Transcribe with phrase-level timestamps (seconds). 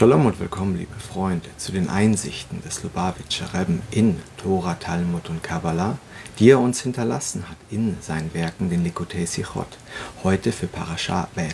[0.00, 5.42] Shalom und willkommen, liebe Freunde, zu den Einsichten des Lubavitcher Rebben in Tora, Talmud und
[5.42, 5.98] Kabbalah,
[6.38, 9.76] die er uns hinterlassen hat in seinen Werken, den Likutei Sichot,
[10.24, 11.52] heute für Parasha Be'et.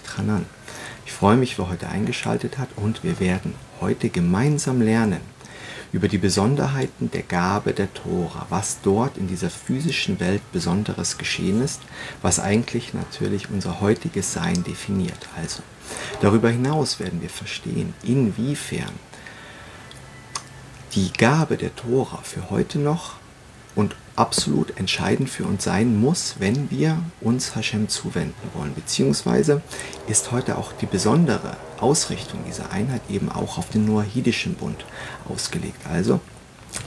[1.05, 5.23] Ich freue mich, wer heute eingeschaltet hat und wir werden heute gemeinsam lernen
[5.91, 11.65] über die Besonderheiten der Gabe der Tora, was dort in dieser physischen Welt Besonderes geschehen
[11.65, 11.81] ist,
[12.23, 15.29] was eigentlich natürlich unser heutiges Sein definiert.
[15.37, 15.65] Also
[16.21, 18.93] Darüber hinaus werden wir verstehen, inwiefern
[20.95, 23.15] die Gabe der Tora für heute noch
[23.75, 28.75] und absolut entscheidend für uns sein muss, wenn wir uns Hashem zuwenden wollen.
[28.75, 29.63] Beziehungsweise
[30.09, 34.87] ist heute auch die besondere Ausrichtung dieser Einheit eben auch auf den Noahidischen Bund
[35.29, 35.87] ausgelegt.
[35.87, 36.21] Also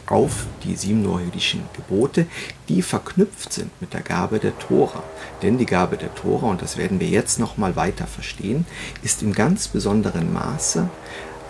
[0.05, 2.25] auf die sieben noahidischen Gebote,
[2.67, 5.03] die verknüpft sind mit der Gabe der Tora.
[5.41, 8.65] Denn die Gabe der Tora, und das werden wir jetzt nochmal weiter verstehen,
[9.03, 10.89] ist im ganz besonderen Maße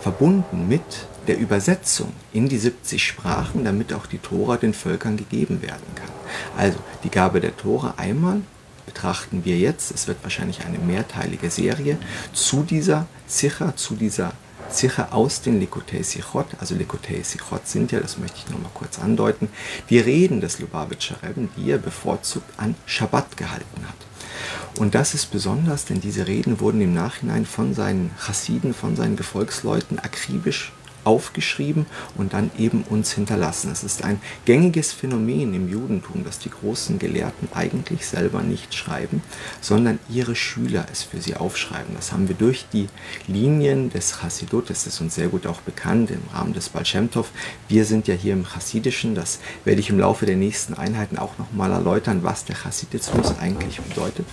[0.01, 5.61] verbunden mit der Übersetzung in die 70 Sprachen, damit auch die Tora den Völkern gegeben
[5.61, 6.09] werden kann.
[6.57, 8.41] Also die Gabe der Tora einmal
[8.85, 11.97] betrachten wir jetzt, es wird wahrscheinlich eine mehrteilige Serie,
[12.33, 14.33] zu dieser Sicher, zu dieser
[14.73, 18.71] sicher aus den Likutei Sichot, also Likutei Sichot sind ja, das möchte ich noch mal
[18.73, 19.49] kurz andeuten,
[19.89, 24.09] die Reden des Lubavitcher Rebben, die er bevorzugt an Schabbat gehalten hat.
[24.79, 29.15] Und das ist besonders, denn diese Reden wurden im Nachhinein von seinen Chassiden, von seinen
[29.15, 30.71] Gefolgsleuten akribisch
[31.03, 33.71] aufgeschrieben und dann eben uns hinterlassen.
[33.71, 39.21] Es ist ein gängiges Phänomen im Judentum, dass die großen Gelehrten eigentlich selber nicht schreiben,
[39.61, 41.95] sondern ihre Schüler es für sie aufschreiben.
[41.95, 42.87] Das haben wir durch die
[43.27, 47.11] Linien des Chassidut, das ist uns sehr gut auch bekannt im Rahmen des Baal Shem
[47.11, 47.31] Tov.
[47.67, 51.37] Wir sind ja hier im Chassidischen, das werde ich im Laufe der nächsten Einheiten auch
[51.37, 54.25] nochmal erläutern, was der Chassidismus eigentlich bedeutet.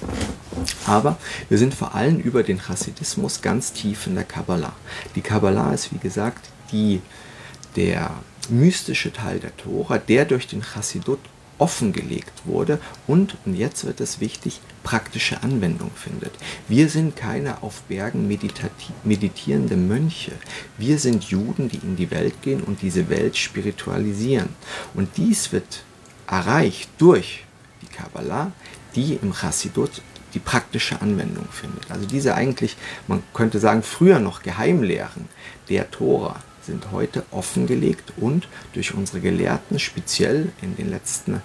[0.87, 4.73] Aber wir sind vor allem über den Chassidismus ganz tief in der Kabbalah.
[5.15, 7.01] Die Kabbalah ist, wie gesagt, die,
[7.77, 8.11] der
[8.49, 11.19] mystische Teil der Tora, der durch den Chassidut
[11.59, 16.33] offengelegt wurde und, und jetzt wird es wichtig, praktische Anwendung findet.
[16.69, 18.29] Wir sind keine auf Bergen
[19.05, 20.33] meditierende Mönche.
[20.77, 24.51] Wir sind Juden, die in die Welt gehen und diese Welt spiritualisieren.
[24.95, 25.83] Und dies wird
[26.27, 27.45] erreicht durch
[27.83, 28.53] die Kabbalah,
[28.95, 30.03] die im Chassidut
[30.35, 31.91] die praktische Anwendung findet.
[31.91, 32.77] Also diese eigentlich,
[33.09, 35.29] man könnte sagen, früher noch Geheimlehren
[35.71, 41.41] der Tora, sind heute offengelegt und durch unsere Gelehrten, speziell in den letzten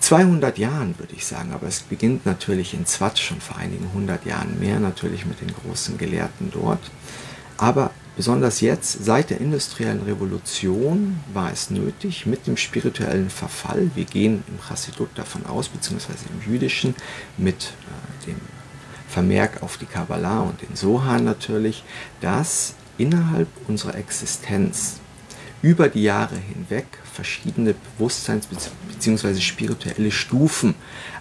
[0.00, 4.24] 200 Jahren, würde ich sagen, aber es beginnt natürlich in Zwat schon vor einigen hundert
[4.24, 6.90] Jahren mehr, natürlich mit den großen Gelehrten dort.
[7.56, 14.04] Aber besonders jetzt, seit der industriellen Revolution, war es nötig, mit dem spirituellen Verfall, wir
[14.04, 16.94] gehen im Chassidut davon aus, beziehungsweise im Jüdischen,
[17.36, 18.36] mit äh, dem
[19.08, 21.82] Vermerk auf die Kabbalah und den Sohan natürlich,
[22.20, 25.00] dass innerhalb unserer Existenz
[25.62, 29.40] über die Jahre hinweg verschiedene Bewusstseins- bzw.
[29.40, 30.74] spirituelle Stufen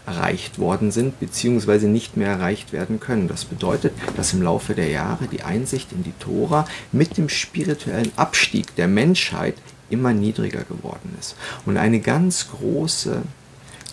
[0.05, 1.87] erreicht worden sind bzw.
[1.87, 3.27] nicht mehr erreicht werden können.
[3.27, 8.11] Das bedeutet, dass im Laufe der Jahre die Einsicht in die Tora mit dem spirituellen
[8.15, 9.55] Abstieg der Menschheit
[9.89, 11.35] immer niedriger geworden ist.
[11.65, 13.23] Und eine ganz große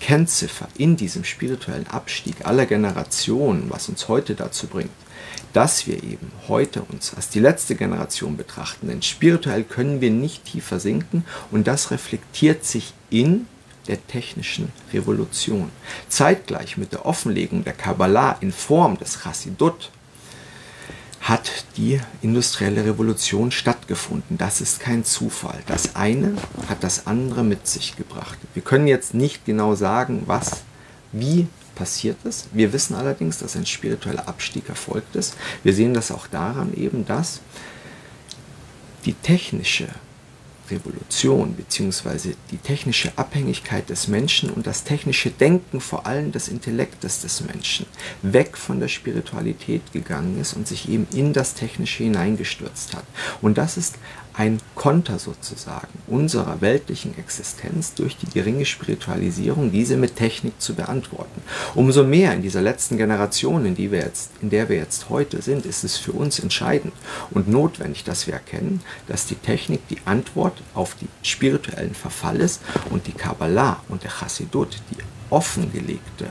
[0.00, 4.90] Kennziffer in diesem spirituellen Abstieg aller Generationen, was uns heute dazu bringt,
[5.54, 8.88] dass wir eben heute uns als die letzte Generation betrachten.
[8.88, 13.46] Denn spirituell können wir nicht tiefer sinken und das reflektiert sich in
[13.86, 15.70] der technischen Revolution.
[16.08, 19.90] Zeitgleich mit der Offenlegung der Kabbalah in Form des Chassidut
[21.20, 24.36] hat die industrielle Revolution stattgefunden.
[24.36, 25.62] Das ist kein Zufall.
[25.66, 26.34] Das eine
[26.68, 28.38] hat das andere mit sich gebracht.
[28.52, 30.64] Wir können jetzt nicht genau sagen, was
[31.12, 32.48] wie passiert ist.
[32.52, 35.34] Wir wissen allerdings, dass ein spiritueller Abstieg erfolgt ist.
[35.62, 37.40] Wir sehen das auch daran eben, dass
[39.04, 39.88] die technische
[40.70, 42.34] Revolution bzw.
[42.50, 47.86] die technische Abhängigkeit des Menschen und das technische Denken vor allem des Intellektes des Menschen
[48.22, 53.04] weg von der Spiritualität gegangen ist und sich eben in das Technische hineingestürzt hat.
[53.42, 53.96] Und das ist
[54.36, 61.42] ein Konter sozusagen unserer weltlichen Existenz durch die geringe Spiritualisierung, diese mit Technik zu beantworten.
[61.76, 65.40] Umso mehr in dieser letzten Generation, in, die wir jetzt, in der wir jetzt heute
[65.40, 66.92] sind, ist es für uns entscheidend
[67.30, 72.60] und notwendig, dass wir erkennen, dass die Technik die Antwort auf die spirituellen Verfall ist
[72.90, 76.30] und die Kabbalah und der Chassidut die offengelegte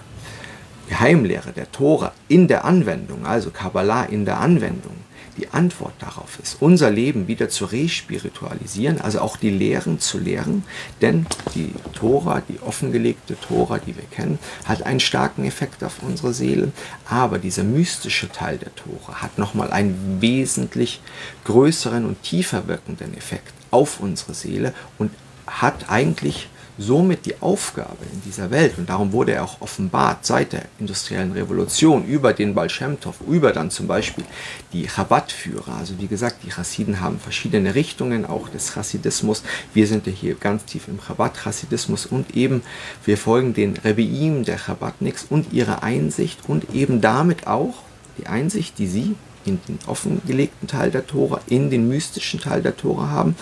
[0.90, 4.96] Geheimlehre der Tora in der Anwendung, also Kabbalah in der Anwendung,
[5.38, 10.64] die Antwort darauf ist, unser Leben wieder zu respiritualisieren, also auch die Lehren zu lehren,
[11.02, 11.26] denn
[11.56, 16.72] die Tora, die offengelegte Tora, die wir kennen, hat einen starken Effekt auf unsere Seele,
[17.06, 21.02] aber dieser mystische Teil der Tora hat nochmal einen wesentlich
[21.46, 25.12] größeren und tiefer wirkenden Effekt auf unsere Seele und
[25.48, 26.48] hat eigentlich
[26.78, 31.32] somit die Aufgabe in dieser Welt, und darum wurde er auch offenbart seit der industriellen
[31.34, 34.24] Revolution über den Baal Shem Tov, über dann zum Beispiel
[34.72, 35.76] die Chabad-Führer.
[35.78, 39.44] Also wie gesagt, die Chassiden haben verschiedene Richtungen auch des Chassidismus.
[39.74, 42.64] Wir sind ja hier ganz tief im Chabad-Chassidismus und eben
[43.06, 47.76] wir folgen den Rebbeim der Chabadniks und ihre Einsicht und eben damit auch
[48.18, 52.76] die Einsicht, die sie in den offengelegten Teil der Tora, in den mystischen Teil der
[52.76, 53.36] Tora haben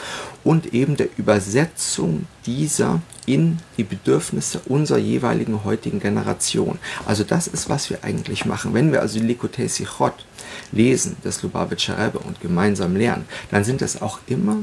[0.43, 6.79] und eben der Übersetzung dieser in die Bedürfnisse unserer jeweiligen heutigen Generation.
[7.05, 8.73] Also das ist, was wir eigentlich machen.
[8.73, 10.25] Wenn wir also Likutei Sichot
[10.71, 14.57] lesen, das Lubavitcher Rebbe und gemeinsam lernen, dann sind das auch immer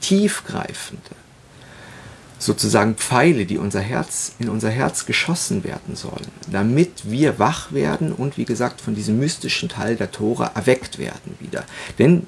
[0.00, 1.25] tiefgreifende
[2.38, 8.12] sozusagen Pfeile, die unser Herz, in unser Herz geschossen werden sollen, damit wir wach werden
[8.12, 11.64] und wie gesagt von diesem mystischen Teil der Tora erweckt werden wieder.
[11.98, 12.26] Denn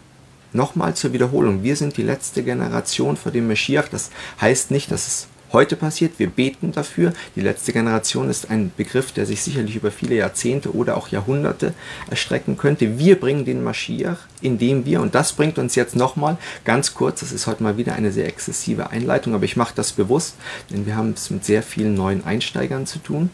[0.53, 3.89] nochmal zur Wiederholung, wir sind die letzte Generation vor dem Meschiach.
[3.89, 4.11] Das
[4.41, 6.19] heißt nicht, dass es heute passiert.
[6.19, 7.13] Wir beten dafür.
[7.37, 11.75] Die letzte Generation ist ein Begriff, der sich sicherlich über viele Jahrzehnte oder auch Jahrhunderte
[12.11, 12.99] erstrecken könnte.
[12.99, 17.33] Wir bringen den Maschiach, indem wir, und das bringt uns jetzt nochmal ganz kurz, das
[17.33, 20.37] ist heute mal wieder eine sehr exzessive Einleitung, aber ich mache das bewusst,
[20.71, 23.31] denn wir haben es mit sehr vielen neuen Einsteigern zu tun.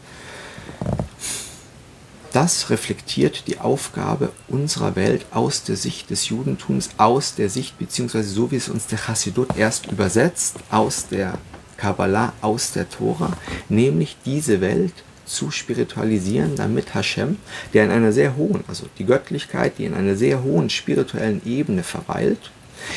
[2.33, 8.29] Das reflektiert die Aufgabe unserer Welt aus der Sicht des Judentums, aus der Sicht, beziehungsweise
[8.29, 11.39] so wie es uns der Chassidut erst übersetzt, aus der
[11.77, 13.37] Kabbalah aus der Tora,
[13.69, 14.95] nämlich diese Welt
[15.25, 17.39] zu spiritualisieren, damit Hashem,
[17.73, 21.83] der in einer sehr hohen, also die Göttlichkeit, die in einer sehr hohen spirituellen Ebene
[21.83, 22.51] verweilt,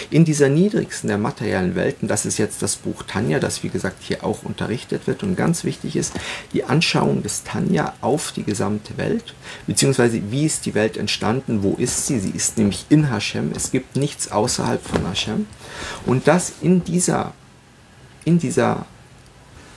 [0.09, 4.03] in dieser niedrigsten der materiellen Welten, das ist jetzt das Buch Tanja, das wie gesagt
[4.03, 6.13] hier auch unterrichtet wird und ganz wichtig ist,
[6.53, 9.33] die Anschauung des Tanja auf die gesamte Welt,
[9.65, 12.19] beziehungsweise wie ist die Welt entstanden, wo ist sie?
[12.19, 15.45] Sie ist nämlich in Hashem, es gibt nichts außerhalb von Hashem
[16.05, 17.33] und das in dieser
[18.27, 18.85] in dieser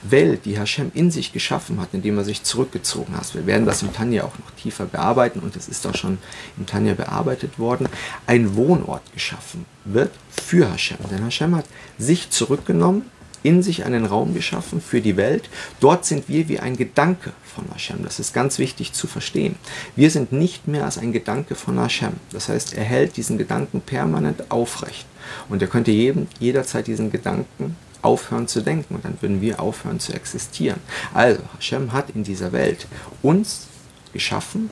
[0.03, 3.33] Welt, die Hashem in sich geschaffen hat, indem er sich zurückgezogen hat.
[3.33, 6.17] Wir werden das im Tanja auch noch tiefer bearbeiten und es ist auch schon
[6.57, 7.87] im Tanja bearbeitet worden,
[8.27, 10.97] ein Wohnort geschaffen wird für Hashem.
[11.09, 11.65] Denn Hashem hat
[11.97, 13.03] sich zurückgenommen,
[13.43, 15.49] in sich einen Raum geschaffen für die Welt.
[15.79, 18.03] Dort sind wir wie ein Gedanke von Hashem.
[18.03, 19.55] Das ist ganz wichtig zu verstehen.
[19.95, 22.13] Wir sind nicht mehr als ein Gedanke von Hashem.
[22.31, 25.05] Das heißt, er hält diesen Gedanken permanent aufrecht.
[25.49, 29.99] Und er könnte jedem, jederzeit diesen Gedanken aufhören zu denken und dann würden wir aufhören
[29.99, 30.79] zu existieren.
[31.13, 32.87] Also, Hashem hat in dieser Welt
[33.21, 33.67] uns
[34.13, 34.69] geschaffen,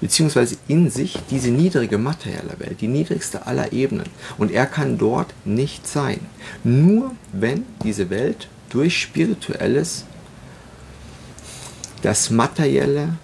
[0.00, 4.06] beziehungsweise in sich diese niedrige materielle Welt, die niedrigste aller Ebenen.
[4.38, 6.20] Und er kann dort nicht sein.
[6.64, 10.04] Nur wenn diese Welt durch spirituelles
[12.02, 13.16] das Materielle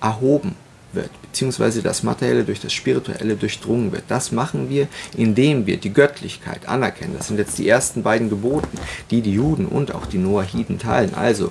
[0.00, 0.54] erhoben
[0.92, 4.04] wird, beziehungsweise das Materielle durch das Spirituelle durchdrungen wird.
[4.08, 7.14] Das machen wir, indem wir die Göttlichkeit anerkennen.
[7.16, 8.78] Das sind jetzt die ersten beiden Geboten,
[9.10, 11.14] die die Juden und auch die Noahiden teilen.
[11.14, 11.50] Also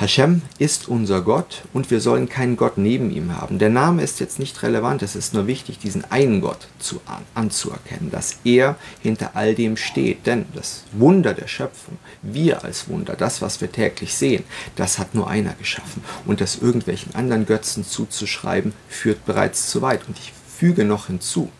[0.00, 3.58] Hashem ist unser Gott und wir sollen keinen Gott neben ihm haben.
[3.58, 7.24] Der Name ist jetzt nicht relevant, es ist nur wichtig, diesen einen Gott zu, an,
[7.34, 10.24] anzuerkennen, dass er hinter all dem steht.
[10.24, 14.44] Denn das Wunder der Schöpfung, wir als Wunder, das, was wir täglich sehen,
[14.76, 16.04] das hat nur einer geschaffen.
[16.26, 20.06] Und das irgendwelchen anderen Götzen zuzuschreiben, führt bereits zu weit.
[20.06, 21.50] Und ich füge noch hinzu,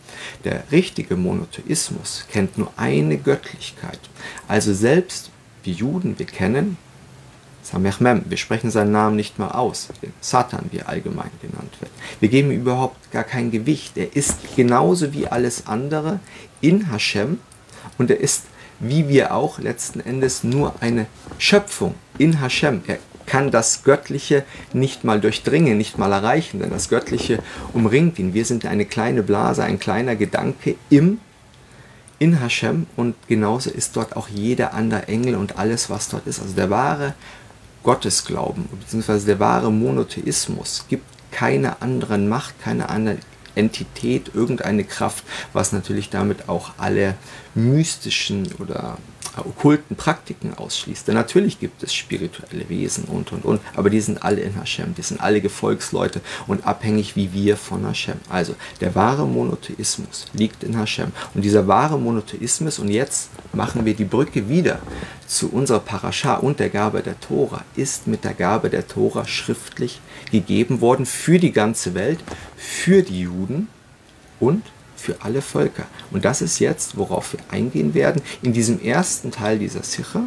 [0.45, 3.99] der richtige Monotheismus kennt nur eine Göttlichkeit.
[4.47, 5.29] Also selbst
[5.65, 6.77] wir Juden, wir kennen
[7.71, 11.91] Samechmem, wir sprechen seinen Namen nicht mal aus, den Satan, wie er allgemein genannt wird.
[12.19, 13.95] Wir geben ihm überhaupt gar kein Gewicht.
[13.95, 16.19] Er ist genauso wie alles andere
[16.61, 17.39] in Hashem
[17.97, 18.45] und er ist,
[18.79, 21.05] wie wir auch letzten Endes, nur eine
[21.37, 22.81] Schöpfung in Hashem.
[22.87, 22.97] Er
[23.27, 28.33] kann das Göttliche nicht mal durchdringen, nicht mal erreichen, denn das Göttliche umringt ihn.
[28.33, 31.19] Wir sind eine kleine Blase, ein kleiner Gedanke im
[32.17, 36.41] in Hashem und genauso ist dort auch jeder andere Engel und alles, was dort ist.
[36.41, 37.13] Also der wahre
[37.83, 43.17] Gottesglauben, beziehungsweise der wahre Monotheismus gibt keine anderen Macht, keine andere
[43.55, 47.15] Entität, irgendeine Kraft, was natürlich damit auch alle
[47.55, 48.97] mystischen oder
[49.37, 51.07] okkulten Praktiken ausschließt.
[51.07, 54.95] Denn natürlich gibt es spirituelle Wesen und und und, aber die sind alle in Hashem,
[54.95, 58.17] die sind alle Gefolgsleute und abhängig wie wir von Hashem.
[58.29, 63.93] Also der wahre Monotheismus liegt in Hashem und dieser wahre Monotheismus und jetzt machen wir
[63.93, 64.79] die Brücke wieder
[65.27, 70.01] zu unserer Parascha und der Gabe der Tora ist mit der Gabe der Tora schriftlich
[70.31, 72.19] gegeben worden für die ganze Welt,
[72.57, 73.67] für die Juden
[74.39, 74.63] und
[74.99, 75.85] für alle Völker.
[76.11, 80.23] Und das ist jetzt, worauf wir eingehen werden, in diesem ersten Teil dieser Sicher.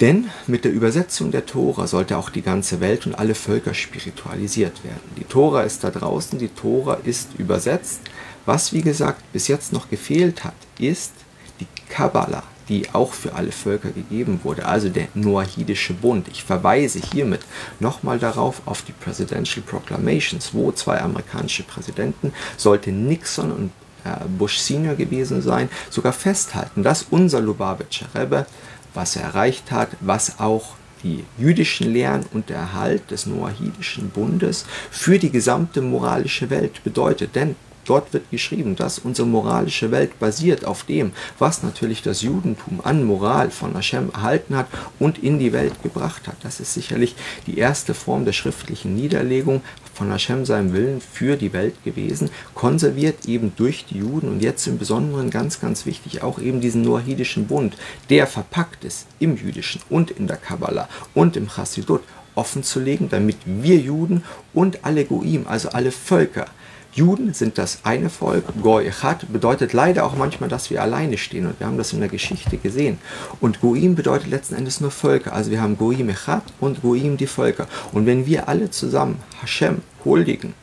[0.00, 4.82] Denn mit der Übersetzung der Tora sollte auch die ganze Welt und alle Völker spiritualisiert
[4.82, 5.00] werden.
[5.16, 8.00] Die Tora ist da draußen, die Tora ist übersetzt.
[8.44, 11.12] Was, wie gesagt, bis jetzt noch gefehlt hat, ist
[11.60, 16.28] die Kabbalah, die auch für alle Völker gegeben wurde, also der Noahidische Bund.
[16.28, 17.40] Ich verweise hiermit
[17.80, 23.70] nochmal darauf auf die Presidential Proclamations, wo zwei amerikanische Präsidenten, sollte Nixon und
[24.04, 28.46] äh, Bush Senior gewesen sein, sogar festhalten, dass unser Lubavitcher Rebbe,
[28.94, 34.64] was er erreicht hat, was auch die jüdischen Lehren und der Erhalt des Noahidischen Bundes
[34.90, 37.34] für die gesamte moralische Welt bedeutet.
[37.34, 42.80] Denn Dort wird geschrieben, dass unsere moralische Welt basiert auf dem, was natürlich das Judentum
[42.82, 46.36] an Moral von Hashem erhalten hat und in die Welt gebracht hat.
[46.42, 47.14] Das ist sicherlich
[47.46, 49.62] die erste Form der schriftlichen Niederlegung
[49.94, 54.66] von Hashem seinem Willen für die Welt gewesen, konserviert eben durch die Juden und jetzt
[54.66, 57.76] im Besonderen ganz, ganz wichtig auch eben diesen noahidischen Bund,
[58.10, 62.02] der verpackt ist im Jüdischen und in der Kabbalah und im Chassidut
[62.34, 66.46] offenzulegen, damit wir Juden und alle Goim, also alle Völker,
[66.94, 71.46] Juden sind das eine Volk, Goy Echad bedeutet leider auch manchmal, dass wir alleine stehen
[71.46, 72.98] und wir haben das in der Geschichte gesehen.
[73.40, 77.26] Und Goim bedeutet letzten Endes nur Völker, also wir haben Goim Echad und Goim die
[77.26, 77.66] Völker.
[77.90, 80.54] Und wenn wir alle zusammen Hashem huldigen,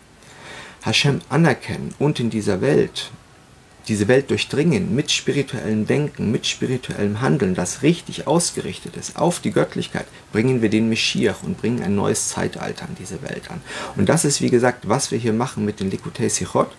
[0.84, 3.12] Hashem anerkennen und in dieser Welt
[3.88, 9.52] diese Welt durchdringen mit spirituellem Denken, mit spirituellem Handeln, das richtig ausgerichtet ist auf die
[9.52, 13.62] Göttlichkeit, bringen wir den Meschiach und bringen ein neues Zeitalter an diese Welt an.
[13.96, 16.72] Und das ist, wie gesagt, was wir hier machen mit den Likutei Sichot.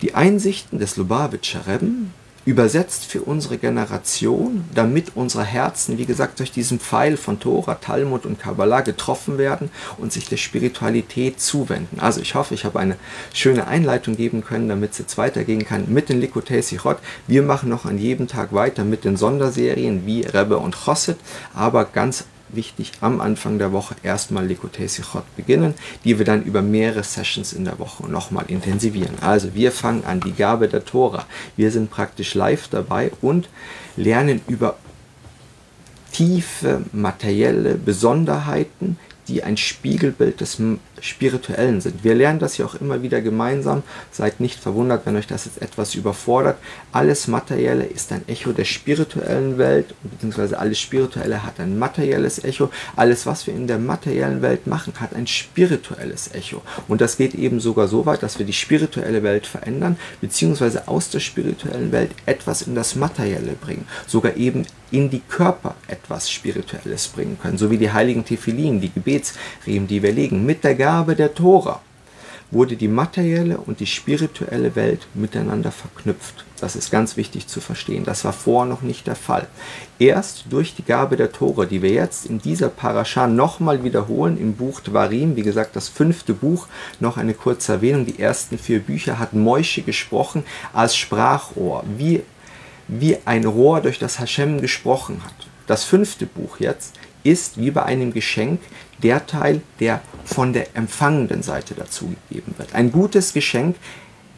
[0.00, 2.12] Die Einsichten des Lubavitcher Rebben,
[2.44, 8.26] übersetzt für unsere Generation, damit unsere Herzen, wie gesagt, durch diesen Pfeil von Tora, Talmud
[8.26, 12.00] und Kabbalah getroffen werden und sich der Spiritualität zuwenden.
[12.00, 12.96] Also ich hoffe, ich habe eine
[13.32, 16.98] schöne Einleitung geben können, damit es jetzt weitergehen kann mit den Likutei Sichot.
[17.26, 21.18] Wir machen noch an jedem Tag weiter mit den Sonderserien wie Rebbe und Chosset,
[21.54, 26.62] aber ganz wichtig, am Anfang der Woche erstmal Likutei Sichot beginnen, die wir dann über
[26.62, 29.16] mehrere Sessions in der Woche nochmal intensivieren.
[29.20, 31.26] Also wir fangen an, die Gabe der Tora.
[31.56, 33.48] Wir sind praktisch live dabei und
[33.96, 34.76] lernen über
[36.12, 40.58] tiefe materielle Besonderheiten, die ein Spiegelbild des
[41.02, 42.04] Spirituellen sind.
[42.04, 43.82] Wir lernen das ja auch immer wieder gemeinsam.
[44.12, 46.58] Seid nicht verwundert, wenn euch das jetzt etwas überfordert.
[46.92, 52.70] Alles Materielle ist ein Echo der spirituellen Welt, beziehungsweise alles Spirituelle hat ein materielles Echo.
[52.94, 56.62] Alles, was wir in der materiellen Welt machen, hat ein spirituelles Echo.
[56.86, 61.10] Und das geht eben sogar so weit, dass wir die spirituelle Welt verändern, beziehungsweise aus
[61.10, 63.86] der spirituellen Welt etwas in das Materielle bringen.
[64.06, 68.92] Sogar eben in die Körper etwas Spirituelles bringen können, so wie die heiligen Tefillin, die
[68.92, 70.44] Gebetsriemen, die wir legen.
[70.44, 71.80] Mit der Gabe der Tora
[72.50, 76.44] wurde die materielle und die spirituelle Welt miteinander verknüpft.
[76.60, 78.04] Das ist ganz wichtig zu verstehen.
[78.04, 79.48] Das war vorher noch nicht der Fall.
[79.98, 84.54] Erst durch die Gabe der Tora, die wir jetzt in dieser Parascha nochmal wiederholen, im
[84.54, 86.68] Buch Dvarim, wie gesagt, das fünfte Buch,
[87.00, 88.04] noch eine kurze Erwähnung.
[88.04, 90.44] Die ersten vier Bücher hat Moische gesprochen
[90.74, 92.22] als Sprachrohr, wie
[92.88, 95.51] wie ein Rohr durch das Hashem gesprochen hat.
[95.72, 98.60] Das fünfte Buch jetzt ist wie bei einem Geschenk
[99.02, 102.74] der Teil, der von der empfangenden Seite dazugegeben wird.
[102.74, 103.76] Ein gutes Geschenk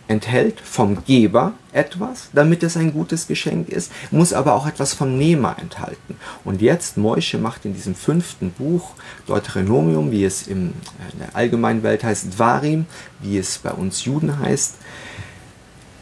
[0.07, 5.19] enthält vom Geber etwas, damit es ein gutes Geschenk ist, muss aber auch etwas vom
[5.19, 6.15] Nehmer enthalten.
[6.45, 8.93] Und jetzt, Moische macht in diesem fünften Buch
[9.27, 10.73] Deuteronomium, wie es in
[11.19, 12.87] der allgemeinen Welt heißt, Dvarim,
[13.19, 14.77] wie es bei uns Juden heißt,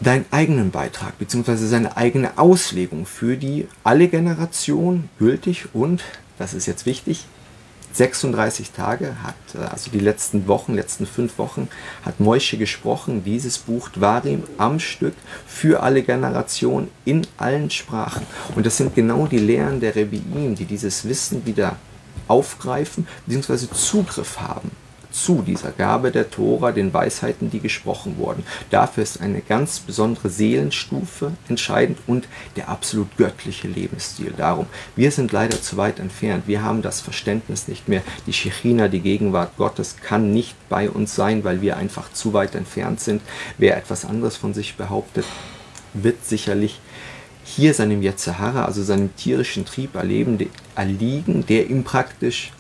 [0.02, 1.56] deinen eigenen Beitrag bzw.
[1.56, 6.02] seine eigene Auslegung für die alle Generationen gültig und,
[6.38, 7.26] das ist jetzt wichtig,
[7.92, 11.68] 36 Tage hat, äh, also die letzten Wochen, letzten fünf Wochen,
[12.04, 15.14] hat Moische gesprochen, dieses Buch Dvarim am Stück
[15.47, 18.26] für alle Generationen in allen Sprachen.
[18.56, 21.76] Und das sind genau die Lehren der Rebbeim, die dieses Wissen wieder
[22.28, 23.66] aufgreifen bzw.
[23.75, 24.71] Zugriff haben
[25.12, 28.45] zu dieser Gabe der Tora, den Weisheiten, die gesprochen wurden.
[28.71, 32.26] Dafür ist eine ganz besondere Seelenstufe entscheidend und
[32.57, 34.33] der absolut göttliche Lebensstil.
[34.37, 34.66] Darum,
[34.97, 36.45] wir sind leider zu weit entfernt.
[36.47, 38.02] Wir haben das Verständnis nicht mehr.
[38.26, 42.54] Die Shechina, die Gegenwart Gottes, kann nicht bei uns sein, weil wir einfach zu weit
[42.54, 43.23] entfernt sind.
[43.59, 45.26] Wer etwas anderes von sich behauptet,
[45.95, 46.81] wird sicherlich
[47.45, 50.38] hier seinem Yetzahara, also seinem tierischen Trieb erleben,
[50.75, 52.52] erliegen, der ihm praktisch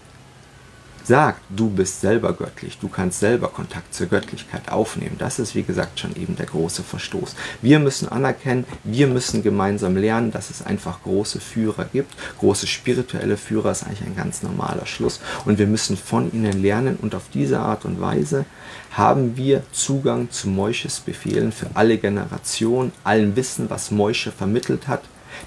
[1.06, 5.16] sagt, du bist selber göttlich, du kannst selber Kontakt zur Göttlichkeit aufnehmen.
[5.18, 7.34] Das ist, wie gesagt, schon eben der große Verstoß.
[7.60, 12.14] Wir müssen anerkennen, wir müssen gemeinsam lernen, dass es einfach große Führer gibt.
[12.38, 15.20] Große spirituelle Führer ist eigentlich ein ganz normaler Schluss.
[15.44, 18.44] Und wir müssen von ihnen lernen und auf diese Art und Weise
[18.92, 25.02] haben wir Zugang zu Moisches Befehlen für alle Generationen, allen Wissen, was Moische vermittelt hat.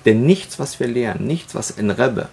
[0.05, 2.29] Denn nichts, was wir lernen, nichts, was in Rebbe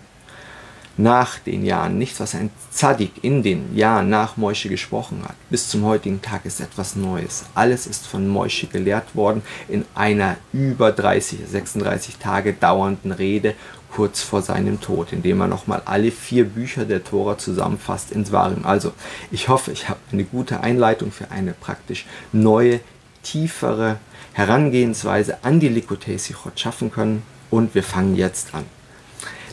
[0.97, 5.69] nach den Jahren, nichts, was ein Zadik in den Jahren nach Moische gesprochen hat, bis
[5.69, 7.45] zum heutigen Tag ist etwas Neues.
[7.55, 13.55] Alles ist von Moische gelehrt worden in einer über 30, 36 Tage dauernden Rede
[13.95, 18.65] kurz vor seinem Tod, indem er nochmal alle vier Bücher der Tora zusammenfasst ins Varim.
[18.65, 18.93] Also,
[19.31, 22.81] ich hoffe, ich habe eine gute Einleitung für eine praktisch neue,
[23.23, 23.99] tiefere
[24.33, 28.65] Herangehensweise an die Likutei Sichot schaffen können und wir fangen jetzt an.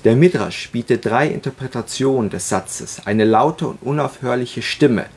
[0.05, 5.07] Der Midrash bietet drei Interpretationen des Satzes, eine laute und unaufhörliche Stimme,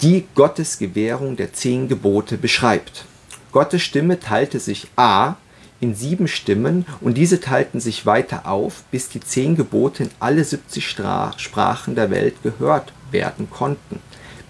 [0.00, 3.04] die Gottes Gewährung der zehn Gebote beschreibt.
[3.52, 5.36] Gottes Stimme teilte sich a
[5.80, 10.42] in sieben Stimmen und diese teilten sich weiter auf, bis die zehn Gebote in alle
[10.42, 14.00] 70 Sprachen der Welt gehört werden konnten.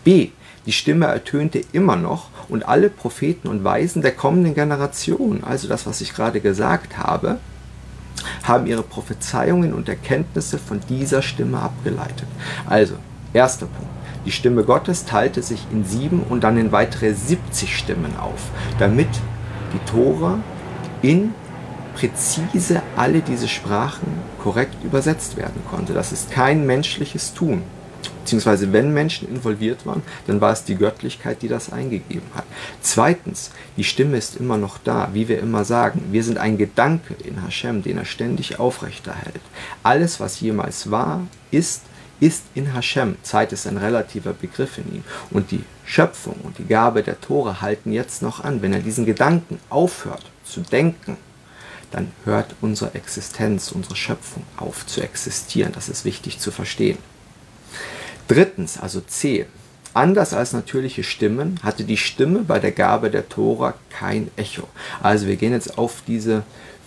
[0.04, 0.30] b
[0.66, 5.86] die Stimme ertönte immer noch und alle Propheten und Weisen der kommenden Generation, also das,
[5.86, 7.38] was ich gerade gesagt habe,
[8.42, 12.26] haben ihre Prophezeiungen und Erkenntnisse von dieser Stimme abgeleitet.
[12.66, 12.96] Also,
[13.32, 13.90] erster Punkt.
[14.26, 19.08] Die Stimme Gottes teilte sich in sieben und dann in weitere 70 Stimmen auf, damit
[19.72, 20.40] die Tora
[21.00, 21.32] in
[21.94, 24.06] präzise alle diese Sprachen
[24.42, 25.94] korrekt übersetzt werden konnte.
[25.94, 27.62] Das ist kein menschliches Tun
[28.20, 32.44] beziehungsweise wenn Menschen involviert waren, dann war es die Göttlichkeit, die das eingegeben hat.
[32.80, 36.04] Zweitens, die Stimme ist immer noch da, wie wir immer sagen.
[36.10, 39.40] Wir sind ein Gedanke in Hashem, den er ständig aufrechterhält.
[39.82, 41.82] Alles, was jemals war, ist,
[42.20, 43.16] ist in Hashem.
[43.22, 45.04] Zeit ist ein relativer Begriff in ihm.
[45.30, 48.62] Und die Schöpfung und die Gabe der Tore halten jetzt noch an.
[48.62, 51.16] Wenn er diesen Gedanken aufhört zu denken,
[51.90, 55.72] dann hört unsere Existenz, unsere Schöpfung auf zu existieren.
[55.72, 56.98] Das ist wichtig zu verstehen.
[58.30, 59.46] Drittens, also C.
[59.92, 64.68] Anders als natürliche Stimmen hatte die Stimme bei der Gabe der Tora kein Echo.
[65.02, 66.44] Also wir gehen jetzt auf diese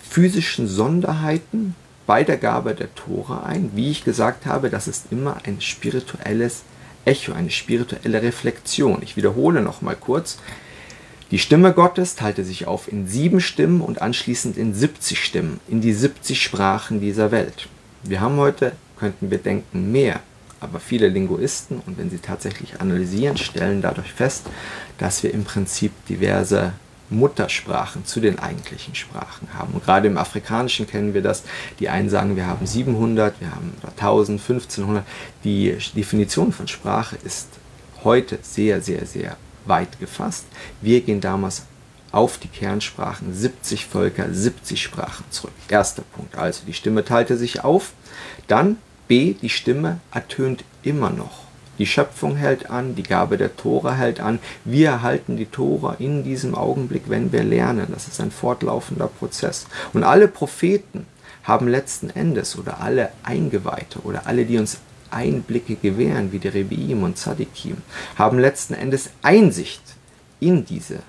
[0.08, 1.74] physischen Sonderheiten
[2.06, 3.72] bei der Gabe der Tora ein.
[3.74, 6.62] Wie ich gesagt habe, das ist immer ein spirituelles
[7.04, 9.02] Echo, eine spirituelle Reflexion.
[9.02, 10.38] Ich wiederhole noch mal kurz.
[11.30, 15.82] Die Stimme Gottes teilte sich auf in sieben Stimmen und anschließend in 70 Stimmen, in
[15.82, 17.68] die 70 Sprachen dieser Welt.
[18.02, 20.20] Wir haben heute, könnten wir denken, mehr
[20.64, 24.46] aber viele Linguisten, und wenn sie tatsächlich analysieren, stellen dadurch fest,
[24.98, 26.72] dass wir im Prinzip diverse
[27.10, 29.74] Muttersprachen zu den eigentlichen Sprachen haben.
[29.74, 31.44] Und gerade im Afrikanischen kennen wir das.
[31.78, 35.04] Die einen sagen, wir haben 700, wir haben 1000, 1500.
[35.44, 37.48] Die Definition von Sprache ist
[38.02, 40.46] heute sehr, sehr, sehr weit gefasst.
[40.80, 41.62] Wir gehen damals
[42.10, 45.52] auf die Kernsprachen 70 Völker, 70 Sprachen zurück.
[45.68, 46.36] Erster Punkt.
[46.36, 47.92] Also die Stimme teilte sich auf.
[48.46, 48.76] Dann
[49.08, 49.34] B.
[49.34, 51.44] Die Stimme ertönt immer noch.
[51.78, 54.38] Die Schöpfung hält an, die Gabe der Tora hält an.
[54.64, 57.88] Wir erhalten die Tora in diesem Augenblick, wenn wir lernen.
[57.90, 59.66] Das ist ein fortlaufender Prozess.
[59.92, 61.06] Und alle Propheten
[61.42, 64.78] haben letzten Endes oder alle Eingeweihte oder alle, die uns
[65.10, 67.78] Einblicke gewähren, wie die Rebiim und Tzadikim,
[68.16, 69.82] haben letzten Endes Einsicht
[70.40, 71.00] in diese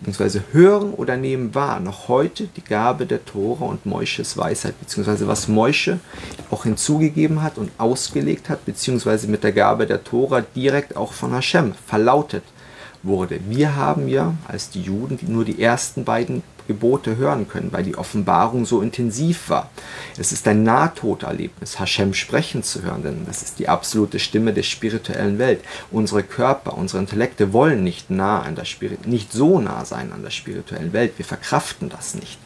[0.00, 5.28] beziehungsweise hören oder nehmen wahr noch heute die Gabe der Tora und Moisches Weisheit, beziehungsweise
[5.28, 6.00] was Moische
[6.50, 11.32] auch hinzugegeben hat und ausgelegt hat, beziehungsweise mit der Gabe der Tora direkt auch von
[11.32, 12.44] Hashem verlautet
[13.02, 13.40] wurde.
[13.48, 17.98] Wir haben ja als die Juden nur die ersten beiden Gebote hören können, weil die
[17.98, 19.70] Offenbarung so intensiv war.
[20.16, 24.62] Es ist ein Nahtoderlebnis, Hashem sprechen zu hören, denn das ist die absolute Stimme der
[24.62, 25.62] spirituellen Welt.
[25.90, 30.22] Unsere Körper, unsere Intellekte wollen nicht nah an der Spirit nicht so nah sein an
[30.22, 31.14] der spirituellen Welt.
[31.16, 32.38] Wir verkraften das nicht.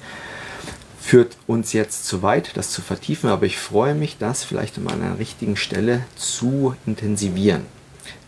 [0.99, 4.89] Führt uns jetzt zu weit, das zu vertiefen, aber ich freue mich, das vielleicht an
[4.89, 7.67] einer richtigen Stelle zu intensivieren.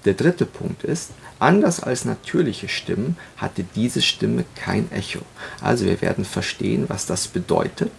[0.06, 5.20] Der dritte Punkt ist, Anders als natürliche Stimmen hatte diese Stimme kein Echo.
[5.60, 7.90] Also wir werden verstehen, was das bedeutet.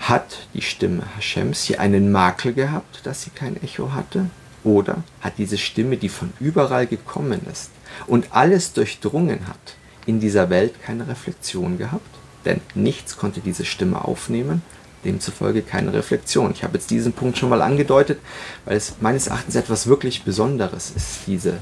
[0.00, 4.26] Hat die Stimme Hashems hier einen Makel gehabt, dass sie kein Echo hatte?
[4.64, 7.70] Oder hat diese Stimme, die von überall gekommen ist
[8.08, 12.02] und alles durchdrungen hat, in dieser Welt keine Reflexion gehabt?
[12.44, 14.62] Denn nichts konnte diese Stimme aufnehmen,
[15.04, 16.52] demzufolge keine Reflexion.
[16.52, 18.20] Ich habe jetzt diesen Punkt schon mal angedeutet,
[18.64, 21.58] weil es meines Erachtens etwas wirklich Besonderes ist, diese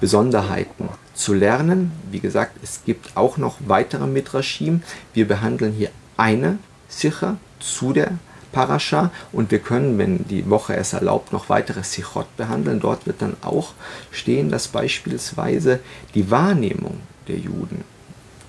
[0.00, 1.92] Besonderheiten zu lernen.
[2.10, 4.82] Wie gesagt, es gibt auch noch weitere Midrashim.
[5.12, 8.12] Wir behandeln hier eine Sicher zu der
[8.52, 12.80] Parascha und wir können, wenn die Woche es erlaubt, noch weitere Sichot behandeln.
[12.80, 13.74] Dort wird dann auch
[14.10, 15.80] stehen, dass beispielsweise
[16.14, 17.84] die Wahrnehmung der Juden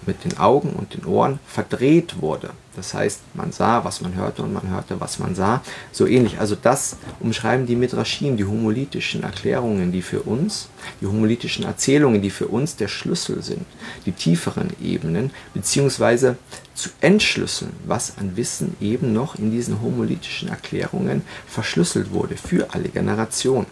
[0.06, 2.52] mit den Augen und den Ohren verdreht wurde.
[2.76, 5.62] Das heißt, man sah, was man hörte und man hörte, was man sah.
[5.92, 6.40] So ähnlich.
[6.40, 10.70] Also das umschreiben die Midrashim, die homolithischen Erklärungen, die für uns,
[11.02, 13.66] die homolithischen Erzählungen, die für uns der Schlüssel sind,
[14.06, 16.38] die tieferen Ebenen, beziehungsweise
[16.74, 22.88] zu entschlüsseln, was an Wissen eben noch in diesen homolithischen Erklärungen verschlüsselt wurde für alle
[22.88, 23.68] Generationen.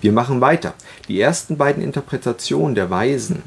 [0.00, 0.74] Wir machen weiter.
[1.08, 3.42] Die ersten beiden Interpretationen der Weisen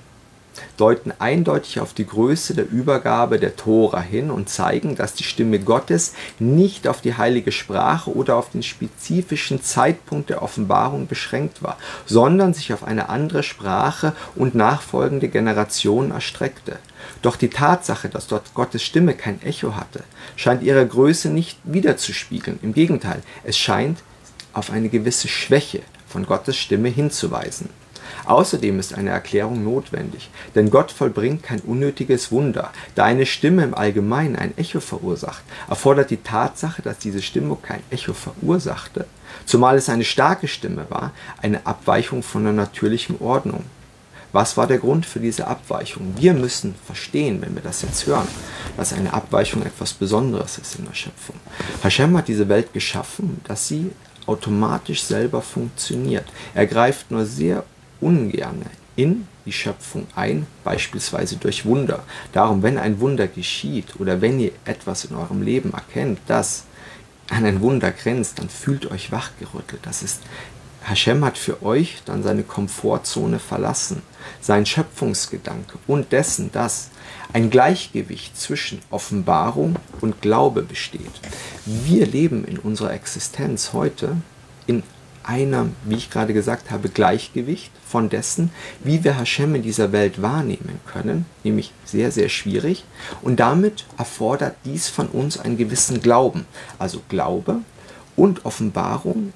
[0.78, 5.60] deuten eindeutig auf die Größe der Übergabe der Tora hin und zeigen, dass die Stimme
[5.60, 11.78] Gottes nicht auf die heilige Sprache oder auf den spezifischen Zeitpunkt der Offenbarung beschränkt war,
[12.06, 16.80] sondern sich auf eine andere Sprache und nachfolgende Generationen erstreckte.
[17.22, 20.04] Doch die Tatsache, dass dort Gottes Stimme kein Echo hatte,
[20.36, 22.60] scheint ihre Größe nicht wiederzuspiegeln.
[22.62, 24.00] Im Gegenteil, es scheint
[24.54, 27.70] auf eine gewisse Schwäche von Gottes Stimme hinzuweisen.
[28.26, 32.72] Außerdem ist eine Erklärung notwendig, denn Gott vollbringt kein unnötiges Wunder.
[32.96, 37.82] Da eine Stimme im Allgemeinen ein Echo verursacht, erfordert die Tatsache, dass diese Stimme kein
[37.90, 39.06] Echo verursachte,
[39.46, 43.64] zumal es eine starke Stimme war, eine Abweichung von der natürlichen Ordnung.
[44.32, 46.14] Was war der Grund für diese Abweichung?
[46.18, 48.28] Wir müssen verstehen, wenn wir das jetzt hören,
[48.78, 51.36] dass eine Abweichung etwas Besonderes ist in der Schöpfung.
[51.82, 53.92] Hashem hat diese Welt geschaffen, dass sie
[54.28, 56.26] automatisch selber funktioniert.
[56.54, 57.64] Er greift nur sehr
[58.02, 58.64] ungern
[58.96, 62.04] in die Schöpfung ein, beispielsweise durch Wunder.
[62.34, 66.66] Darum, wenn ein Wunder geschieht oder wenn ihr etwas in eurem Leben erkennt, das
[67.30, 69.82] an ein Wunder grenzt, dann fühlt euch wachgerüttelt.
[69.84, 70.22] Das ist
[70.84, 74.02] Hashem hat für euch dann seine Komfortzone verlassen,
[74.42, 76.90] sein Schöpfungsgedanke und dessen, dass
[77.34, 81.12] ein Gleichgewicht zwischen Offenbarung und Glaube besteht.
[81.66, 84.16] Wir leben in unserer Existenz heute
[84.68, 84.84] in
[85.24, 88.52] einer, wie ich gerade gesagt habe, Gleichgewicht von dessen,
[88.84, 92.86] wie wir Hashem in dieser Welt wahrnehmen können, nämlich sehr, sehr schwierig.
[93.22, 96.46] Und damit erfordert dies von uns einen gewissen Glauben.
[96.78, 97.60] Also Glaube
[98.16, 99.34] und Offenbarung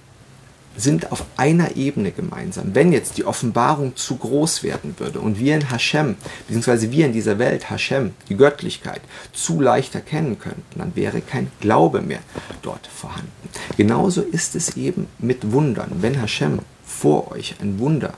[0.76, 2.74] sind auf einer Ebene gemeinsam.
[2.74, 6.16] Wenn jetzt die Offenbarung zu groß werden würde und wir in Hashem,
[6.48, 9.02] beziehungsweise wir in dieser Welt Hashem, die Göttlichkeit,
[9.34, 12.22] zu leicht erkennen könnten, dann wäre kein Glaube mehr
[12.62, 13.32] dort vorhanden.
[13.78, 15.92] Genauso ist es eben mit Wundern.
[16.02, 18.14] Wenn Hashem vor euch ein Wunder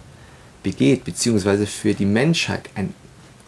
[0.63, 2.93] begeht, beziehungsweise für die Menschheit ein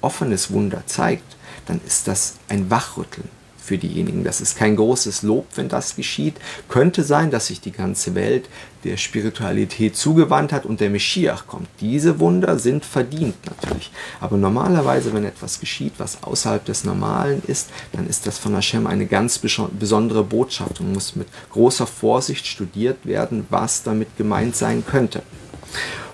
[0.02, 3.37] offenes Wunder zeigt, dann ist das ein Wachrütteln
[3.68, 4.24] für diejenigen.
[4.24, 6.36] Das ist kein großes Lob, wenn das geschieht.
[6.70, 8.50] Könnte sein, dass sich die ganze Welt
[8.84, 11.68] der Spiritualität zugewandt hat und der Meschiach kommt.
[11.82, 13.92] Diese Wunder sind verdient natürlich.
[14.22, 18.88] Aber normalerweise, wenn etwas geschieht, was außerhalb des Normalen ist, dann ist das von Hashem
[18.88, 24.86] eine ganz besondere Botschaft und muss mit großer Vorsicht studiert werden, was damit gemeint sein
[24.86, 25.22] könnte.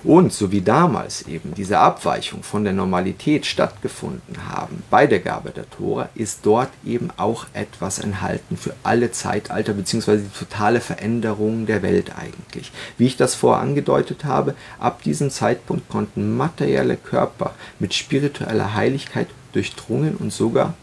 [0.04, 5.52] Und so wie damals eben diese Abweichung von der Normalität stattgefunden haben bei der Gabe
[5.52, 11.66] der Tora, ist dort eben auch etwas enthalten für alle Zeitalter beziehungsweise die totale Veränderung
[11.66, 12.72] der Welt eigentlich.
[12.98, 19.28] Wie ich das vorher angedeutet habe, ab diesem Zeitpunkt konnten materielle Körper mit spiritueller Heiligkeit
[19.54, 20.74] durchdrungen und sogar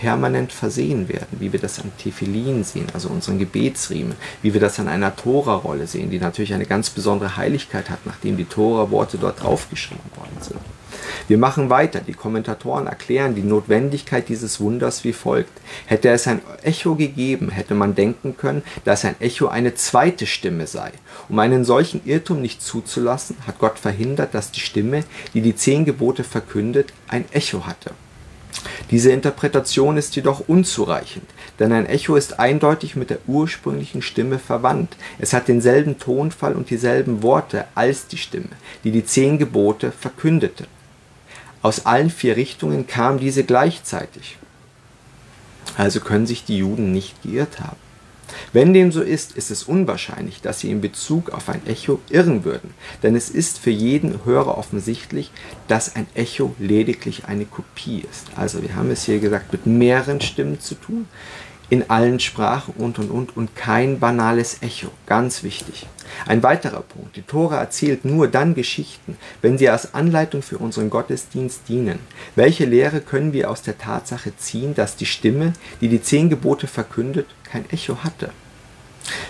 [0.00, 4.80] permanent versehen werden, wie wir das an Tefillin sehen, also unseren Gebetsriemen, wie wir das
[4.80, 9.42] an einer Tora-Rolle sehen, die natürlich eine ganz besondere Heiligkeit hat, nachdem die Tora-Worte dort
[9.42, 10.60] draufgeschrieben worden sind.
[11.28, 12.00] Wir machen weiter.
[12.00, 15.52] Die Kommentatoren erklären die Notwendigkeit dieses Wunders wie folgt.
[15.84, 20.66] Hätte es ein Echo gegeben, hätte man denken können, dass ein Echo eine zweite Stimme
[20.66, 20.92] sei.
[21.28, 25.84] Um einen solchen Irrtum nicht zuzulassen, hat Gott verhindert, dass die Stimme, die die zehn
[25.84, 27.92] Gebote verkündet, ein Echo hatte.
[28.90, 34.96] Diese Interpretation ist jedoch unzureichend, denn ein Echo ist eindeutig mit der ursprünglichen Stimme verwandt.
[35.18, 38.48] Es hat denselben Tonfall und dieselben Worte als die Stimme,
[38.82, 40.66] die die zehn Gebote verkündete.
[41.62, 44.38] Aus allen vier Richtungen kam diese gleichzeitig.
[45.76, 47.76] Also können sich die Juden nicht geirrt haben.
[48.52, 52.44] Wenn dem so ist, ist es unwahrscheinlich, dass sie in Bezug auf ein Echo irren
[52.44, 55.30] würden, denn es ist für jeden Hörer offensichtlich,
[55.68, 58.26] dass ein Echo lediglich eine Kopie ist.
[58.36, 61.06] Also wir haben es hier gesagt mit mehreren Stimmen zu tun
[61.70, 64.88] in allen Sprachen und und und und kein banales Echo.
[65.06, 65.86] Ganz wichtig.
[66.26, 67.16] Ein weiterer Punkt.
[67.16, 72.00] Die Tora erzählt nur dann Geschichten, wenn sie als Anleitung für unseren Gottesdienst dienen.
[72.34, 76.66] Welche Lehre können wir aus der Tatsache ziehen, dass die Stimme, die die zehn Gebote
[76.66, 78.30] verkündet, kein Echo hatte?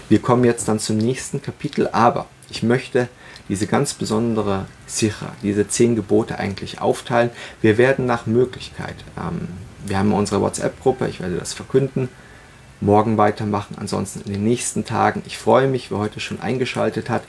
[0.08, 3.08] Wir kommen jetzt dann zum nächsten Kapitel, aber ich möchte
[3.50, 7.30] diese ganz besondere Sicher, diese zehn Gebote eigentlich aufteilen.
[7.60, 9.48] Wir werden nach Möglichkeit, ähm,
[9.86, 12.08] wir haben unsere WhatsApp-Gruppe, ich werde das verkünden,
[12.80, 15.22] morgen weitermachen, ansonsten in den nächsten Tagen.
[15.26, 17.22] Ich freue mich, wer heute schon eingeschaltet hat.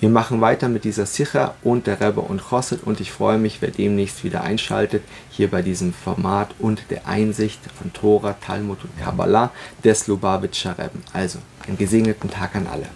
[0.00, 3.60] Wir machen weiter mit dieser Sicher und der Rebbe und Chosset und ich freue mich,
[3.60, 8.98] wer demnächst wieder einschaltet, hier bei diesem Format und der Einsicht von Tora, Talmud und
[8.98, 9.50] Kabbalah
[9.84, 11.02] des Lubavitcher Rebben.
[11.12, 11.38] Also,
[11.68, 12.86] einen gesegneten Tag an alle.